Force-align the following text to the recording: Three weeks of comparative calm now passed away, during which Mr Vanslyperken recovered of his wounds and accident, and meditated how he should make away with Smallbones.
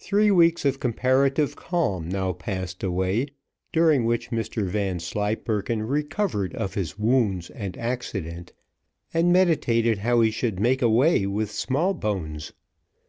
Three 0.00 0.32
weeks 0.32 0.64
of 0.64 0.80
comparative 0.80 1.54
calm 1.54 2.08
now 2.08 2.32
passed 2.32 2.82
away, 2.82 3.28
during 3.72 4.04
which 4.04 4.32
Mr 4.32 4.66
Vanslyperken 4.66 5.84
recovered 5.84 6.52
of 6.56 6.74
his 6.74 6.98
wounds 6.98 7.48
and 7.50 7.76
accident, 7.78 8.52
and 9.14 9.32
meditated 9.32 9.98
how 9.98 10.22
he 10.22 10.32
should 10.32 10.58
make 10.58 10.82
away 10.82 11.24
with 11.24 11.52
Smallbones. 11.52 12.50